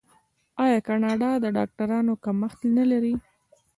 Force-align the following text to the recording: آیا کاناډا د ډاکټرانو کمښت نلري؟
آیا 0.63 0.79
کاناډا 0.87 1.31
د 1.43 1.45
ډاکټرانو 1.57 2.13
کمښت 2.23 2.59
نلري؟ 2.77 3.13